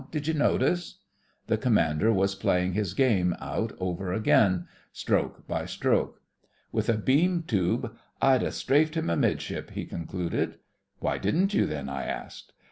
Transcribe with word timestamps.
Did 0.09 0.25
you 0.25 0.33
notice?" 0.33 0.97
The 1.45 1.59
commander 1.59 2.11
was 2.11 2.33
playing 2.33 2.73
his 2.73 2.95
game 2.95 3.35
out 3.39 3.71
over 3.79 4.11
again— 4.11 4.65
stroke 4.91 5.47
by 5.47 5.67
stroke. 5.67 6.23
"With 6.71 6.89
a 6.89 6.97
beam 6.97 7.43
tube 7.43 7.95
I'd 8.19 8.41
ha' 8.41 8.49
strafed 8.51 8.95
him 8.95 9.09
amidship," 9.11 9.69
he 9.69 9.85
concluded. 9.85 10.57
"Why 10.97 11.19
didn't 11.19 11.53
you 11.53 11.67
then.?" 11.67 11.87
I 11.87 12.05
asked. 12.05 12.53